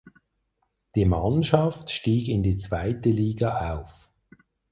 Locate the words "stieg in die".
1.91-2.57